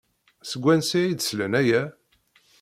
[0.49, 1.81] Seg wansi ay d-slan aya?